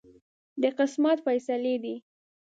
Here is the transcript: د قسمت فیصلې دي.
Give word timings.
د 0.61 0.63
قسمت 0.77 1.17
فیصلې 1.25 1.75
دي. 1.83 1.95